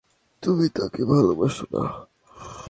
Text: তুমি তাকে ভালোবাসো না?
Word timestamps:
তুমি 0.43 0.65
তাকে 0.69 1.01
ভালোবাসো 1.05 1.65
না? 1.73 1.83